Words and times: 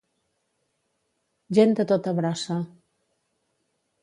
Gent 1.59 1.77
de 1.81 1.87
tota 1.93 2.15
brossa. 2.21 2.59